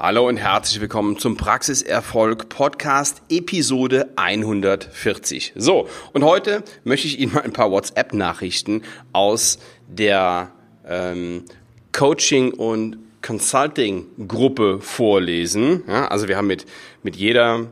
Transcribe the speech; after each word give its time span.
Hallo 0.00 0.28
und 0.28 0.36
herzlich 0.36 0.80
willkommen 0.80 1.18
zum 1.18 1.36
Praxiserfolg 1.36 2.48
Podcast 2.48 3.20
Episode 3.30 4.08
140. 4.14 5.54
So, 5.56 5.88
und 6.12 6.22
heute 6.22 6.62
möchte 6.84 7.08
ich 7.08 7.18
Ihnen 7.18 7.32
mal 7.34 7.40
ein 7.40 7.52
paar 7.52 7.72
WhatsApp-Nachrichten 7.72 8.82
aus 9.12 9.58
der 9.88 10.52
ähm, 10.86 11.46
Coaching- 11.90 12.52
und 12.52 12.98
Consulting-Gruppe 13.22 14.78
vorlesen. 14.80 15.82
Ja, 15.88 16.06
also 16.06 16.28
wir 16.28 16.36
haben 16.36 16.46
mit, 16.46 16.64
mit 17.02 17.16
jeder 17.16 17.66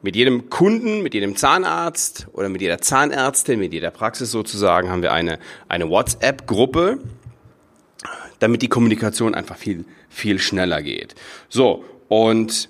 mit 0.00 0.14
jedem 0.14 0.48
Kunden, 0.48 1.02
mit 1.02 1.14
jedem 1.14 1.34
Zahnarzt 1.34 2.28
oder 2.34 2.48
mit 2.48 2.60
jeder 2.60 2.78
Zahnärztin, 2.78 3.58
mit 3.58 3.72
jeder 3.72 3.90
Praxis 3.90 4.30
sozusagen 4.30 4.90
haben 4.90 5.02
wir 5.02 5.12
eine, 5.12 5.40
eine 5.66 5.90
WhatsApp-Gruppe, 5.90 7.00
damit 8.44 8.60
die 8.60 8.68
Kommunikation 8.68 9.34
einfach 9.34 9.56
viel, 9.56 9.86
viel 10.10 10.38
schneller 10.38 10.82
geht. 10.82 11.14
So, 11.48 11.82
und 12.08 12.68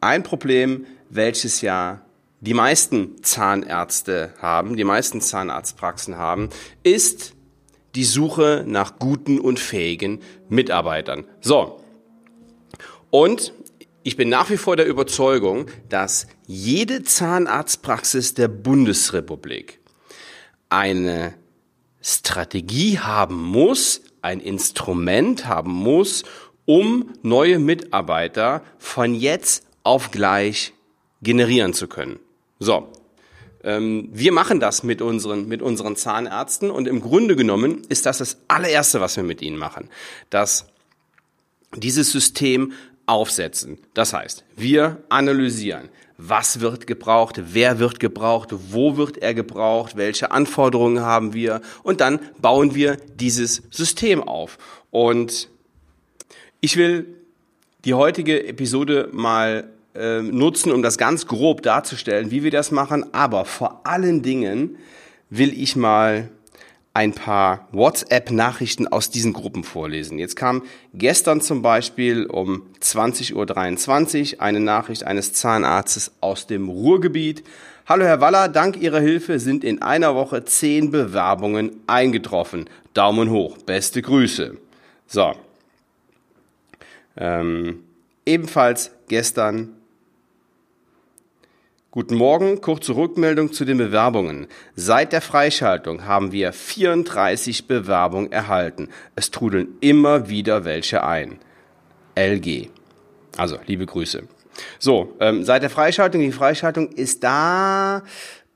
ein 0.00 0.22
Problem, 0.22 0.86
welches 1.08 1.60
ja 1.60 2.00
die 2.40 2.54
meisten 2.54 3.20
Zahnärzte 3.24 4.32
haben, 4.40 4.76
die 4.76 4.84
meisten 4.84 5.20
Zahnarztpraxen 5.20 6.16
haben, 6.16 6.50
ist 6.84 7.34
die 7.96 8.04
Suche 8.04 8.62
nach 8.64 9.00
guten 9.00 9.40
und 9.40 9.58
fähigen 9.58 10.20
Mitarbeitern. 10.48 11.24
So. 11.40 11.82
Und 13.10 13.52
ich 14.04 14.16
bin 14.16 14.28
nach 14.28 14.50
wie 14.50 14.56
vor 14.56 14.76
der 14.76 14.86
Überzeugung, 14.86 15.66
dass 15.88 16.28
jede 16.46 17.02
Zahnarztpraxis 17.02 18.34
der 18.34 18.46
Bundesrepublik 18.46 19.80
eine 20.68 21.34
Strategie 22.02 22.98
haben 22.98 23.42
muss, 23.42 24.02
ein 24.22 24.40
Instrument 24.40 25.46
haben 25.46 25.72
muss, 25.72 26.24
um 26.66 27.10
neue 27.22 27.58
Mitarbeiter 27.58 28.62
von 28.78 29.14
jetzt 29.14 29.64
auf 29.82 30.10
gleich 30.10 30.72
generieren 31.22 31.74
zu 31.74 31.88
können. 31.88 32.18
So, 32.58 32.88
ähm, 33.62 34.08
wir 34.12 34.32
machen 34.32 34.60
das 34.60 34.82
mit 34.82 35.02
unseren, 35.02 35.48
mit 35.48 35.62
unseren 35.62 35.96
Zahnärzten 35.96 36.70
und 36.70 36.88
im 36.88 37.00
Grunde 37.00 37.36
genommen 37.36 37.82
ist 37.88 38.06
das 38.06 38.18
das 38.18 38.38
allererste, 38.48 39.00
was 39.00 39.16
wir 39.16 39.24
mit 39.24 39.42
ihnen 39.42 39.56
machen, 39.56 39.88
dass 40.30 40.66
dieses 41.76 42.10
System 42.10 42.72
aufsetzen. 43.06 43.78
Das 43.94 44.12
heißt, 44.12 44.44
wir 44.56 45.02
analysieren, 45.08 45.88
was 46.16 46.60
wird 46.60 46.86
gebraucht, 46.86 47.40
wer 47.52 47.78
wird 47.78 47.98
gebraucht, 47.98 48.50
wo 48.70 48.96
wird 48.96 49.18
er 49.18 49.34
gebraucht, 49.34 49.96
welche 49.96 50.30
Anforderungen 50.30 51.00
haben 51.00 51.32
wir 51.32 51.60
und 51.82 52.00
dann 52.00 52.20
bauen 52.40 52.74
wir 52.74 52.96
dieses 53.14 53.62
System 53.70 54.22
auf. 54.22 54.58
Und 54.90 55.48
ich 56.60 56.76
will 56.76 57.06
die 57.84 57.94
heutige 57.94 58.46
Episode 58.46 59.08
mal 59.12 59.70
äh, 59.94 60.20
nutzen, 60.20 60.72
um 60.72 60.82
das 60.82 60.98
ganz 60.98 61.26
grob 61.26 61.62
darzustellen, 61.62 62.30
wie 62.30 62.44
wir 62.44 62.50
das 62.50 62.70
machen, 62.70 63.12
aber 63.14 63.44
vor 63.44 63.86
allen 63.86 64.22
Dingen 64.22 64.76
will 65.30 65.52
ich 65.52 65.76
mal 65.76 66.28
ein 67.00 67.14
paar 67.14 67.66
WhatsApp-Nachrichten 67.72 68.86
aus 68.86 69.08
diesen 69.08 69.32
Gruppen 69.32 69.64
vorlesen. 69.64 70.18
Jetzt 70.18 70.36
kam 70.36 70.64
gestern 70.92 71.40
zum 71.40 71.62
Beispiel 71.62 72.26
um 72.26 72.66
20.23 72.82 74.34
Uhr 74.34 74.42
eine 74.42 74.60
Nachricht 74.60 75.04
eines 75.04 75.32
Zahnarztes 75.32 76.12
aus 76.20 76.46
dem 76.46 76.68
Ruhrgebiet. 76.68 77.42
Hallo 77.86 78.04
Herr 78.04 78.20
Waller, 78.20 78.50
dank 78.50 78.76
Ihrer 78.76 79.00
Hilfe 79.00 79.38
sind 79.38 79.64
in 79.64 79.80
einer 79.80 80.14
Woche 80.14 80.44
zehn 80.44 80.90
Bewerbungen 80.90 81.72
eingetroffen. 81.86 82.68
Daumen 82.92 83.30
hoch, 83.30 83.56
beste 83.56 84.02
Grüße. 84.02 84.58
So. 85.06 85.32
Ähm, 87.16 87.82
ebenfalls 88.26 88.90
gestern 89.08 89.70
Guten 91.92 92.14
Morgen, 92.14 92.60
kurze 92.60 92.94
Rückmeldung 92.94 93.52
zu 93.52 93.64
den 93.64 93.76
Bewerbungen. 93.76 94.46
Seit 94.76 95.12
der 95.12 95.20
Freischaltung 95.20 96.04
haben 96.04 96.30
wir 96.30 96.52
34 96.52 97.66
Bewerbungen 97.66 98.30
erhalten. 98.30 98.90
Es 99.16 99.32
trudeln 99.32 99.76
immer 99.80 100.28
wieder 100.28 100.64
welche 100.64 101.02
ein. 101.02 101.40
LG. 102.14 102.68
Also, 103.36 103.58
liebe 103.66 103.86
Grüße. 103.86 104.22
So, 104.78 105.16
ähm, 105.18 105.42
seit 105.42 105.64
der 105.64 105.70
Freischaltung, 105.70 106.20
die 106.20 106.30
Freischaltung 106.30 106.92
ist 106.92 107.24
da 107.24 108.04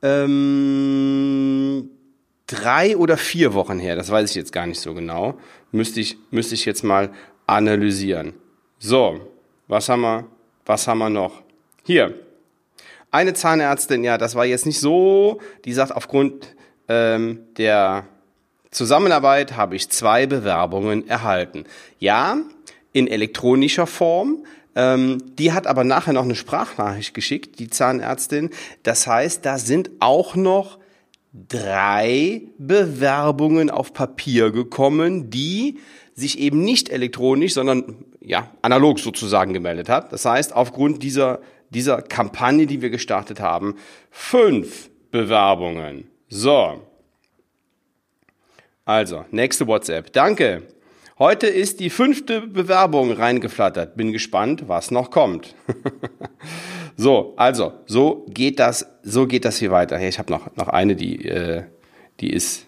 ähm, 0.01 1.89
drei 2.47 2.95
oder 2.95 3.17
vier 3.17 3.53
Wochen 3.53 3.79
her. 3.79 3.97
Das 3.97 4.09
weiß 4.09 4.29
ich 4.29 4.37
jetzt 4.37 4.53
gar 4.53 4.65
nicht 4.65 4.79
so 4.79 4.93
genau. 4.93 5.37
Müsste 5.73 5.99
ich, 5.99 6.17
müsste 6.31 6.55
ich 6.55 6.63
jetzt 6.63 6.85
mal 6.85 7.11
analysieren. 7.47 8.33
So, 8.79 9.19
was 9.67 9.89
haben 9.89 10.03
wir, 10.03 10.25
was 10.65 10.87
haben 10.87 10.99
wir 10.99 11.09
noch? 11.09 11.41
Hier, 11.83 12.24
eine 13.15 13.33
Zahnärztin, 13.33 14.03
ja, 14.03 14.17
das 14.17 14.35
war 14.35 14.45
jetzt 14.45 14.65
nicht 14.65 14.79
so, 14.79 15.39
die 15.63 15.73
sagt, 15.73 15.91
aufgrund 15.93 16.55
ähm, 16.87 17.39
der 17.57 18.05
Zusammenarbeit 18.71 19.55
habe 19.55 19.75
ich 19.75 19.89
zwei 19.89 20.25
Bewerbungen 20.25 21.07
erhalten. 21.07 21.63
Ja, 21.97 22.37
in 22.91 23.07
elektronischer 23.07 23.87
Form. 23.87 24.45
Ähm, 24.75 25.19
die 25.37 25.53
hat 25.53 25.67
aber 25.67 25.85
nachher 25.85 26.13
noch 26.13 26.23
eine 26.23 26.35
Sprachnachricht 26.35 27.13
geschickt, 27.13 27.59
die 27.59 27.69
Zahnärztin. 27.69 28.49
Das 28.83 29.07
heißt, 29.07 29.45
da 29.45 29.57
sind 29.57 29.89
auch 29.99 30.35
noch 30.35 30.79
drei 31.33 32.41
Bewerbungen 32.57 33.69
auf 33.69 33.93
Papier 33.93 34.51
gekommen, 34.51 35.29
die 35.29 35.79
sich 36.13 36.39
eben 36.39 36.61
nicht 36.63 36.89
elektronisch, 36.89 37.53
sondern 37.53 38.05
ja, 38.21 38.49
analog 38.61 38.99
sozusagen 38.99 39.53
gemeldet 39.53 39.87
hat. 39.89 40.11
Das 40.11 40.25
heißt, 40.25 40.53
aufgrund 40.53 41.03
dieser 41.03 41.39
dieser 41.69 42.01
Kampagne, 42.01 42.67
die 42.67 42.81
wir 42.81 42.89
gestartet 42.89 43.39
haben, 43.39 43.75
fünf 44.11 44.89
Bewerbungen. 45.11 46.07
So. 46.29 46.81
Also, 48.83 49.25
nächste 49.31 49.67
WhatsApp. 49.67 50.11
Danke. 50.13 50.63
Heute 51.17 51.47
ist 51.47 51.79
die 51.79 51.89
fünfte 51.89 52.41
Bewerbung 52.41 53.13
reingeflattert. 53.13 53.95
Bin 53.95 54.11
gespannt, 54.11 54.67
was 54.67 54.91
noch 54.91 55.11
kommt. 55.11 55.55
so, 56.97 57.33
also, 57.37 57.71
so 57.85 58.25
geht 58.27 58.59
das, 58.59 58.85
so 59.01 59.25
geht 59.25 59.45
das 59.45 59.57
hier 59.57 59.71
weiter. 59.71 59.97
Hey, 59.97 60.09
ich 60.09 60.19
habe 60.19 60.31
noch, 60.31 60.53
noch 60.57 60.67
eine, 60.67 60.97
die, 60.97 61.25
äh, 61.25 61.63
die 62.19 62.33
ist, 62.33 62.67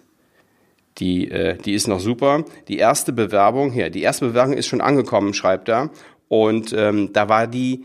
die, 0.96 1.30
äh, 1.30 1.58
die 1.58 1.74
ist 1.74 1.88
noch 1.88 2.00
super. 2.00 2.44
Die 2.68 2.78
erste 2.78 3.12
Bewerbung 3.12 3.70
hier, 3.70 3.90
die 3.90 4.00
erste 4.00 4.28
Bewerbung 4.28 4.54
ist 4.54 4.66
schon 4.66 4.80
angekommen, 4.80 5.34
schreibt 5.34 5.68
er. 5.68 5.90
Und 6.28 6.72
ähm, 6.72 7.12
da 7.12 7.28
war 7.28 7.46
die, 7.46 7.84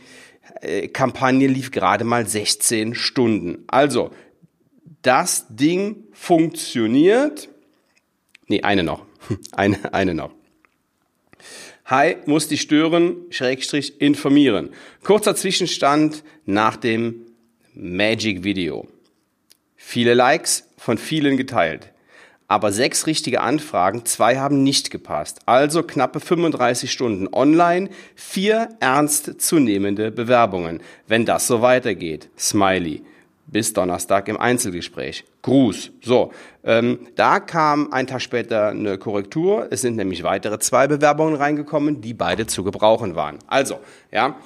Kampagne 0.91 1.47
lief 1.47 1.71
gerade 1.71 2.03
mal 2.03 2.27
16 2.27 2.95
Stunden. 2.95 3.63
Also, 3.67 4.11
das 5.01 5.45
Ding 5.49 6.03
funktioniert. 6.11 7.49
Nee, 8.47 8.61
eine 8.61 8.83
noch. 8.83 9.05
Eine, 9.53 9.93
eine 9.93 10.13
noch. 10.13 10.31
Hi, 11.85 12.17
muss 12.25 12.49
dich 12.49 12.61
stören, 12.61 13.15
Schrägstrich 13.29 14.01
informieren. 14.01 14.71
Kurzer 15.03 15.35
Zwischenstand 15.35 16.23
nach 16.45 16.75
dem 16.75 17.25
Magic 17.73 18.43
Video. 18.43 18.87
Viele 19.77 20.13
Likes, 20.13 20.67
von 20.77 20.97
vielen 20.97 21.37
geteilt 21.37 21.92
aber 22.47 22.71
sechs 22.71 23.07
richtige 23.07 23.41
Anfragen, 23.41 24.05
zwei 24.05 24.37
haben 24.37 24.63
nicht 24.63 24.91
gepasst. 24.91 25.41
Also 25.45 25.83
knappe 25.83 26.19
35 26.19 26.91
Stunden 26.91 27.27
online, 27.31 27.89
vier 28.15 28.69
ernst 28.79 29.41
zu 29.41 29.59
nehmende 29.59 30.11
Bewerbungen. 30.11 30.81
Wenn 31.07 31.25
das 31.25 31.47
so 31.47 31.61
weitergeht, 31.61 32.29
Smiley. 32.37 33.03
Bis 33.45 33.73
Donnerstag 33.73 34.29
im 34.29 34.39
Einzelgespräch. 34.39 35.25
Gruß. 35.41 35.91
So, 36.01 36.31
ähm, 36.63 37.07
da 37.15 37.41
kam 37.41 37.91
ein 37.91 38.07
Tag 38.07 38.21
später 38.21 38.69
eine 38.69 38.97
Korrektur. 38.97 39.67
Es 39.69 39.81
sind 39.81 39.97
nämlich 39.97 40.23
weitere 40.23 40.59
zwei 40.59 40.87
Bewerbungen 40.87 41.35
reingekommen, 41.35 41.99
die 41.99 42.13
beide 42.13 42.47
zu 42.47 42.63
gebrauchen 42.63 43.15
waren. 43.15 43.39
Also, 43.47 43.79
ja, 44.11 44.37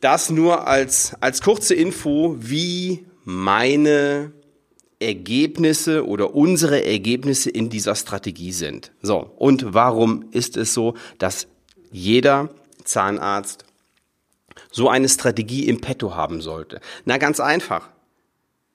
das 0.00 0.30
nur 0.30 0.66
als, 0.66 1.16
als 1.20 1.40
kurze 1.40 1.74
Info, 1.74 2.36
wie 2.38 3.06
meine 3.24 4.32
Ergebnisse 5.00 6.06
oder 6.06 6.34
unsere 6.34 6.84
Ergebnisse 6.84 7.50
in 7.50 7.70
dieser 7.70 7.94
Strategie 7.94 8.52
sind. 8.52 8.92
So, 9.00 9.30
und 9.36 9.74
warum 9.74 10.26
ist 10.32 10.56
es 10.56 10.74
so, 10.74 10.94
dass 11.18 11.46
jeder 11.92 12.50
Zahnarzt 12.84 13.64
so 14.72 14.88
eine 14.88 15.08
Strategie 15.08 15.68
im 15.68 15.80
Petto 15.80 16.16
haben 16.16 16.40
sollte? 16.40 16.80
Na, 17.04 17.18
ganz 17.18 17.38
einfach. 17.38 17.88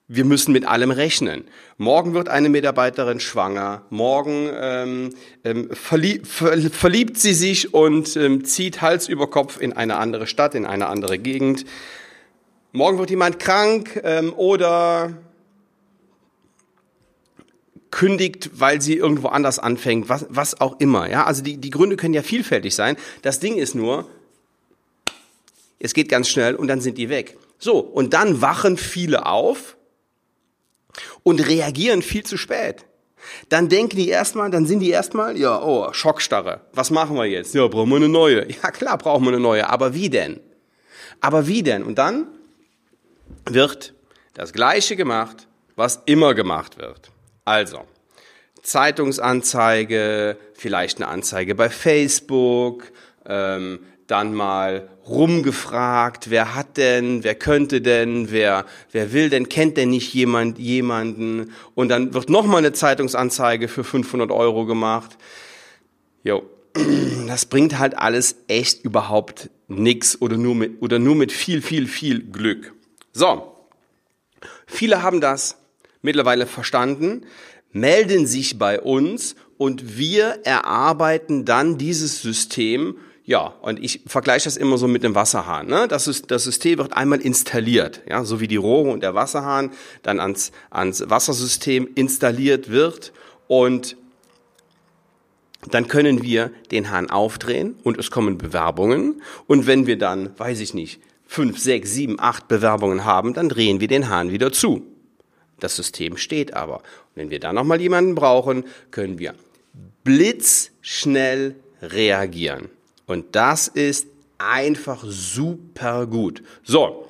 Wir 0.06 0.24
müssen 0.26 0.52
mit 0.52 0.66
allem 0.66 0.90
rechnen. 0.90 1.44
Morgen 1.78 2.12
wird 2.12 2.28
eine 2.28 2.50
Mitarbeiterin 2.50 3.20
schwanger. 3.20 3.82
Morgen 3.88 4.50
ähm, 4.54 5.10
ähm, 5.44 5.70
verlieb, 5.72 6.26
ver, 6.26 6.58
verliebt 6.58 7.16
sie 7.18 7.32
sich 7.32 7.72
und 7.72 8.14
ähm, 8.16 8.44
zieht 8.44 8.82
Hals 8.82 9.08
über 9.08 9.30
Kopf 9.30 9.58
in 9.58 9.72
eine 9.72 9.96
andere 9.96 10.26
Stadt, 10.26 10.54
in 10.54 10.66
eine 10.66 10.88
andere 10.88 11.18
Gegend. 11.18 11.64
Morgen 12.72 12.98
wird 12.98 13.10
jemand 13.10 13.38
krank 13.38 13.98
ähm, 14.04 14.34
oder 14.34 15.14
kündigt, 17.94 18.50
weil 18.54 18.82
sie 18.82 18.96
irgendwo 18.96 19.28
anders 19.28 19.60
anfängt, 19.60 20.08
was, 20.08 20.26
was 20.28 20.60
auch 20.60 20.80
immer. 20.80 21.08
Ja, 21.08 21.26
also 21.26 21.44
die, 21.44 21.58
die 21.58 21.70
Gründe 21.70 21.96
können 21.96 22.12
ja 22.12 22.24
vielfältig 22.24 22.74
sein. 22.74 22.96
Das 23.22 23.38
Ding 23.38 23.56
ist 23.56 23.76
nur, 23.76 24.08
es 25.78 25.94
geht 25.94 26.08
ganz 26.08 26.28
schnell 26.28 26.56
und 26.56 26.66
dann 26.66 26.80
sind 26.80 26.98
die 26.98 27.08
weg. 27.08 27.38
So, 27.60 27.78
und 27.78 28.12
dann 28.12 28.40
wachen 28.40 28.76
viele 28.78 29.26
auf 29.26 29.76
und 31.22 31.46
reagieren 31.46 32.02
viel 32.02 32.24
zu 32.24 32.36
spät. 32.36 32.84
Dann 33.48 33.68
denken 33.68 33.96
die 33.96 34.08
erstmal, 34.08 34.50
dann 34.50 34.66
sind 34.66 34.80
die 34.80 34.90
erstmal, 34.90 35.38
ja, 35.38 35.62
oh, 35.62 35.92
Schockstarre. 35.92 36.62
Was 36.72 36.90
machen 36.90 37.14
wir 37.14 37.26
jetzt? 37.26 37.54
Ja, 37.54 37.68
brauchen 37.68 37.90
wir 37.90 37.96
eine 37.96 38.08
neue. 38.08 38.48
Ja, 38.62 38.72
klar, 38.72 38.98
brauchen 38.98 39.24
wir 39.24 39.30
eine 39.30 39.40
neue. 39.40 39.70
Aber 39.70 39.94
wie 39.94 40.10
denn? 40.10 40.40
Aber 41.20 41.46
wie 41.46 41.62
denn? 41.62 41.84
Und 41.84 41.96
dann 41.96 42.26
wird 43.48 43.94
das 44.34 44.52
Gleiche 44.52 44.96
gemacht, 44.96 45.46
was 45.76 46.02
immer 46.06 46.34
gemacht 46.34 46.76
wird. 46.76 47.13
Also, 47.44 47.82
Zeitungsanzeige, 48.62 50.38
vielleicht 50.54 50.98
eine 50.98 51.08
Anzeige 51.08 51.54
bei 51.54 51.68
Facebook, 51.68 52.90
ähm, 53.26 53.80
dann 54.06 54.34
mal 54.34 54.88
rumgefragt, 55.06 56.30
wer 56.30 56.54
hat 56.54 56.76
denn, 56.76 57.24
wer 57.24 57.34
könnte 57.34 57.80
denn, 57.80 58.30
wer, 58.30 58.64
wer 58.92 59.12
will 59.12 59.28
denn, 59.28 59.48
kennt 59.48 59.76
denn 59.76 59.90
nicht 59.90 60.14
jemand 60.14 60.58
jemanden 60.58 61.52
und 61.74 61.88
dann 61.88 62.14
wird 62.14 62.30
nochmal 62.30 62.58
eine 62.58 62.72
Zeitungsanzeige 62.72 63.68
für 63.68 63.84
500 63.84 64.30
Euro 64.30 64.64
gemacht. 64.64 65.18
Jo, 66.22 66.42
das 67.26 67.46
bringt 67.46 67.78
halt 67.78 67.98
alles 67.98 68.36
echt 68.48 68.84
überhaupt 68.84 69.50
nix 69.68 70.20
oder 70.20 70.36
nur 70.36 70.54
mit, 70.54 70.82
oder 70.82 70.98
nur 70.98 71.14
mit 71.14 71.32
viel, 71.32 71.60
viel, 71.60 71.86
viel 71.86 72.22
Glück. 72.22 72.74
So. 73.12 73.50
Viele 74.66 75.02
haben 75.02 75.20
das 75.20 75.56
mittlerweile 76.04 76.46
verstanden, 76.46 77.26
melden 77.72 78.26
sich 78.26 78.58
bei 78.58 78.80
uns 78.80 79.34
und 79.58 79.98
wir 79.98 80.40
erarbeiten 80.44 81.44
dann 81.44 81.76
dieses 81.78 82.22
System 82.22 82.96
ja, 83.26 83.54
und 83.62 83.82
ich 83.82 84.02
vergleiche 84.06 84.44
das 84.44 84.58
immer 84.58 84.76
so 84.76 84.86
mit 84.86 85.02
dem 85.02 85.14
Wasserhahn. 85.14 85.66
Ne? 85.66 85.88
Das, 85.88 86.06
ist, 86.06 86.30
das 86.30 86.44
System 86.44 86.76
wird 86.76 86.92
einmal 86.92 87.22
installiert, 87.22 88.02
ja, 88.06 88.22
so 88.22 88.38
wie 88.38 88.48
die 88.48 88.56
Rohre 88.56 88.90
und 88.90 89.02
der 89.02 89.14
Wasserhahn 89.14 89.70
dann 90.02 90.20
ans, 90.20 90.52
ans 90.68 91.08
Wassersystem 91.08 91.88
installiert 91.94 92.70
wird 92.70 93.14
und 93.48 93.96
dann 95.70 95.88
können 95.88 96.22
wir 96.22 96.50
den 96.70 96.90
Hahn 96.90 97.08
aufdrehen 97.08 97.76
und 97.82 97.98
es 97.98 98.10
kommen 98.10 98.36
Bewerbungen. 98.36 99.22
Und 99.46 99.66
wenn 99.66 99.86
wir 99.86 99.96
dann, 99.96 100.38
weiß 100.38 100.60
ich 100.60 100.74
nicht, 100.74 101.00
fünf, 101.26 101.58
sechs, 101.58 101.92
sieben, 101.92 102.20
acht 102.20 102.48
Bewerbungen 102.48 103.06
haben, 103.06 103.32
dann 103.32 103.48
drehen 103.48 103.80
wir 103.80 103.88
den 103.88 104.10
Hahn 104.10 104.30
wieder 104.30 104.52
zu. 104.52 104.93
Das 105.60 105.76
System 105.76 106.16
steht 106.16 106.54
aber. 106.54 106.76
Und 106.76 107.16
wenn 107.16 107.30
wir 107.30 107.40
dann 107.40 107.54
nochmal 107.54 107.80
jemanden 107.80 108.14
brauchen, 108.14 108.64
können 108.90 109.18
wir 109.18 109.34
blitzschnell 110.04 111.56
reagieren. 111.82 112.68
Und 113.06 113.34
das 113.36 113.68
ist 113.68 114.06
einfach 114.38 115.04
super 115.06 116.06
gut. 116.06 116.42
So. 116.62 117.08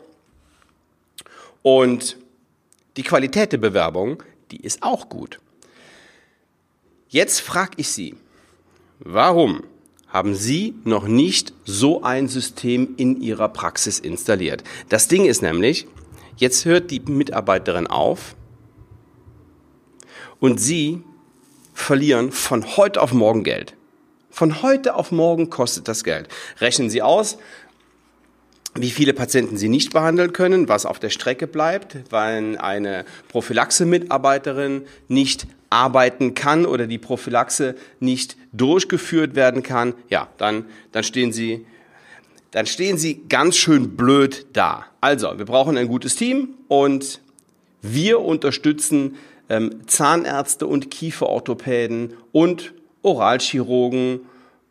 Und 1.62 2.16
die 2.96 3.02
Qualität 3.02 3.52
der 3.52 3.58
Bewerbung, 3.58 4.22
die 4.50 4.60
ist 4.60 4.82
auch 4.82 5.08
gut. 5.08 5.40
Jetzt 7.08 7.40
frage 7.40 7.72
ich 7.76 7.88
Sie, 7.88 8.16
warum 8.98 9.62
haben 10.08 10.34
Sie 10.34 10.74
noch 10.84 11.06
nicht 11.06 11.52
so 11.64 12.02
ein 12.02 12.28
System 12.28 12.94
in 12.96 13.20
Ihrer 13.20 13.48
Praxis 13.48 13.98
installiert? 13.98 14.62
Das 14.88 15.08
Ding 15.08 15.24
ist 15.24 15.42
nämlich, 15.42 15.86
jetzt 16.36 16.64
hört 16.64 16.90
die 16.90 17.00
Mitarbeiterin 17.00 17.86
auf 17.86 18.34
und 20.40 20.60
Sie 20.60 21.02
verlieren 21.72 22.32
von 22.32 22.76
heute 22.76 23.02
auf 23.02 23.12
morgen 23.12 23.44
Geld. 23.44 23.74
Von 24.30 24.62
heute 24.62 24.94
auf 24.96 25.12
morgen 25.12 25.50
kostet 25.50 25.86
das 25.88 26.04
Geld. 26.04 26.28
Rechnen 26.60 26.90
Sie 26.90 27.02
aus, 27.02 27.38
wie 28.74 28.90
viele 28.90 29.14
Patienten 29.14 29.56
Sie 29.56 29.68
nicht 29.68 29.92
behandeln 29.92 30.32
können, 30.32 30.68
was 30.68 30.86
auf 30.86 30.98
der 30.98 31.10
Strecke 31.10 31.46
bleibt, 31.46 31.96
weil 32.10 32.58
eine 32.58 33.04
Prophylaxe-Mitarbeiterin 33.28 34.86
nicht 35.08 35.46
arbeiten 35.70 36.34
kann 36.34 36.66
oder 36.66 36.86
die 36.86 36.98
Prophylaxe 36.98 37.76
nicht 38.00 38.36
durchgeführt 38.52 39.34
werden 39.34 39.62
kann, 39.62 39.94
ja, 40.08 40.28
dann, 40.38 40.66
dann 40.92 41.04
stehen 41.04 41.32
Sie, 41.32 41.66
dann 42.54 42.66
stehen 42.66 42.98
Sie 42.98 43.24
ganz 43.28 43.56
schön 43.56 43.96
blöd 43.96 44.46
da. 44.52 44.84
Also, 45.00 45.36
wir 45.38 45.44
brauchen 45.44 45.76
ein 45.76 45.88
gutes 45.88 46.14
Team 46.14 46.50
und 46.68 47.20
wir 47.82 48.20
unterstützen 48.20 49.16
ähm, 49.48 49.80
Zahnärzte 49.88 50.68
und 50.68 50.88
Kieferorthopäden 50.88 52.12
und 52.30 52.72
Oralchirurgen 53.02 54.20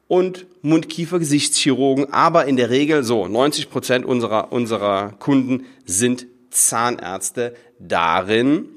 und 0.08 0.46
Mund-Kiefer-Gesichtschirurgen, 0.62 2.14
aber 2.14 2.46
in 2.46 2.56
der 2.56 2.70
Regel 2.70 3.04
so 3.04 3.28
90 3.28 3.70
Prozent 3.70 4.06
unserer, 4.06 4.54
unserer 4.54 5.12
Kunden 5.20 5.66
sind 5.84 6.26
Zahnärzte 6.52 7.54
darin, 7.80 8.70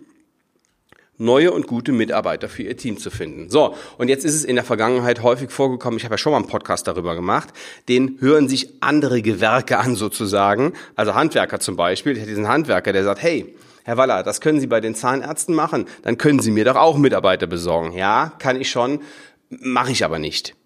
neue 1.19 1.53
und 1.53 1.67
gute 1.67 1.93
Mitarbeiter 1.93 2.49
für 2.49 2.63
ihr 2.63 2.77
Team 2.77 2.99
zu 2.99 3.11
finden. 3.11 3.51
So, 3.51 3.75
und 3.99 4.09
jetzt 4.09 4.25
ist 4.25 4.35
es 4.35 4.45
in 4.45 4.57
der 4.57 4.65
Vergangenheit 4.65 5.23
häufig 5.23 5.51
vorgekommen, 5.51 5.99
ich 5.99 6.05
habe 6.05 6.15
ja 6.15 6.19
schon 6.19 6.33
mal 6.33 6.39
einen 6.39 6.49
Podcast 6.49 6.87
darüber 6.87 7.15
gemacht, 7.15 7.51
den 7.89 8.19
hören 8.21 8.49
sich 8.49 8.69
andere 8.81 9.23
Gewerke 9.23 9.79
an 9.79 9.97
sozusagen, 9.97 10.73
also 10.95 11.15
Handwerker 11.15 11.61
zum 11.61 11.77
Beispiel, 11.77 12.13
ich 12.13 12.19
hätte 12.19 12.29
diesen 12.29 12.49
Handwerker, 12.49 12.93
der 12.93 13.05
sagt, 13.05 13.23
hey, 13.23 13.55
Herr 13.85 13.97
Waller, 13.97 14.25
das 14.25 14.41
können 14.41 14.59
Sie 14.59 14.67
bei 14.67 14.81
den 14.81 14.97
Zahnärzten 14.97 15.55
machen, 15.55 15.87
dann 16.03 16.19
können 16.19 16.41
Sie 16.41 16.51
mir 16.51 16.65
doch 16.65 16.75
auch 16.75 16.99
Mitarbeiter 16.99 17.47
besorgen. 17.47 17.93
Ja, 17.93 18.33
kann 18.41 18.61
ich 18.61 18.69
schon, 18.69 19.01
mache 19.49 19.93
ich 19.93 20.05
aber 20.05 20.19
nicht. 20.19 20.57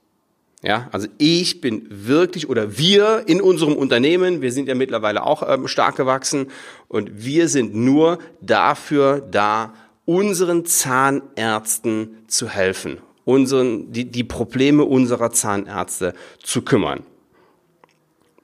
Ja, 0.63 0.89
also 0.93 1.07
ich 1.17 1.63
bin 1.63 1.87
wirklich 1.89 2.49
oder 2.49 2.77
wir 2.77 3.25
in 3.27 3.41
unserem 3.41 3.75
Unternehmen, 3.75 4.43
wir 4.43 4.53
sind 4.53 4.69
ja 4.69 4.75
mittlerweile 4.75 5.25
auch 5.25 5.43
ähm, 5.47 5.69
stark 5.69 5.97
gewachsen 5.97 6.49
und 6.89 7.25
wir 7.25 7.49
sind 7.49 7.75
nur 7.75 8.19
dafür 8.43 9.21
da, 9.21 9.73
unseren 10.11 10.67
Zahnärzten 10.67 12.25
zu 12.27 12.49
helfen, 12.49 12.99
unseren, 13.25 13.93
die, 13.93 14.07
die 14.07 14.25
Probleme 14.25 14.85
unserer 14.85 15.31
Zahnärzte 15.31 16.15
zu 16.43 16.63
kümmern, 16.63 17.05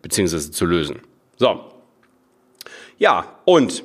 beziehungsweise 0.00 0.52
zu 0.52 0.64
lösen. 0.64 1.00
So. 1.36 1.64
Ja, 2.98 3.40
und 3.44 3.82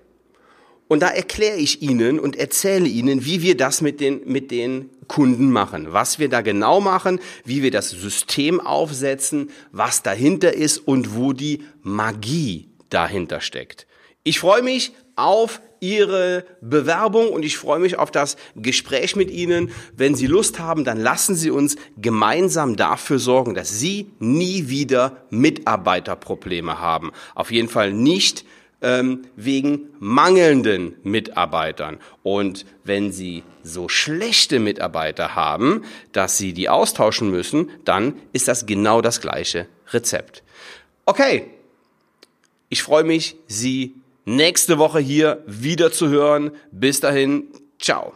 Und 0.92 1.00
da 1.00 1.08
erkläre 1.08 1.56
ich 1.56 1.80
Ihnen 1.80 2.20
und 2.20 2.36
erzähle 2.36 2.86
Ihnen, 2.86 3.24
wie 3.24 3.40
wir 3.40 3.56
das 3.56 3.80
mit 3.80 3.98
den, 3.98 4.20
mit 4.26 4.50
den 4.50 4.90
Kunden 5.08 5.50
machen, 5.50 5.94
was 5.94 6.18
wir 6.18 6.28
da 6.28 6.42
genau 6.42 6.82
machen, 6.82 7.18
wie 7.46 7.62
wir 7.62 7.70
das 7.70 7.88
System 7.88 8.60
aufsetzen, 8.60 9.48
was 9.70 10.02
dahinter 10.02 10.52
ist 10.52 10.76
und 10.76 11.16
wo 11.16 11.32
die 11.32 11.62
Magie 11.80 12.68
dahinter 12.90 13.40
steckt. 13.40 13.86
Ich 14.22 14.38
freue 14.38 14.60
mich 14.60 14.92
auf 15.16 15.62
Ihre 15.80 16.44
Bewerbung 16.60 17.30
und 17.30 17.42
ich 17.42 17.56
freue 17.56 17.80
mich 17.80 17.98
auf 17.98 18.10
das 18.10 18.36
Gespräch 18.54 19.16
mit 19.16 19.30
Ihnen. 19.30 19.70
Wenn 19.96 20.14
Sie 20.14 20.26
Lust 20.26 20.58
haben, 20.58 20.84
dann 20.84 21.00
lassen 21.00 21.36
Sie 21.36 21.50
uns 21.50 21.76
gemeinsam 21.96 22.76
dafür 22.76 23.18
sorgen, 23.18 23.54
dass 23.54 23.80
Sie 23.80 24.10
nie 24.18 24.68
wieder 24.68 25.24
Mitarbeiterprobleme 25.30 26.80
haben. 26.80 27.12
Auf 27.34 27.50
jeden 27.50 27.70
Fall 27.70 27.94
nicht 27.94 28.44
ähm, 28.82 29.22
wegen 29.36 29.88
mangelnden 29.98 30.96
Mitarbeitern. 31.02 31.98
Und 32.22 32.66
wenn 32.84 33.12
Sie 33.12 33.42
so 33.62 33.88
schlechte 33.88 34.58
Mitarbeiter 34.58 35.34
haben, 35.34 35.84
dass 36.12 36.36
Sie 36.36 36.52
die 36.52 36.68
austauschen 36.68 37.30
müssen, 37.30 37.70
dann 37.84 38.14
ist 38.32 38.48
das 38.48 38.66
genau 38.66 39.00
das 39.00 39.20
gleiche 39.20 39.66
Rezept. 39.92 40.42
Okay, 41.06 41.46
ich 42.68 42.82
freue 42.82 43.04
mich, 43.04 43.36
Sie 43.46 43.94
nächste 44.24 44.78
Woche 44.78 44.98
hier 44.98 45.42
wieder 45.46 45.92
zu 45.92 46.08
hören. 46.08 46.52
Bis 46.70 47.00
dahin, 47.00 47.48
ciao. 47.78 48.14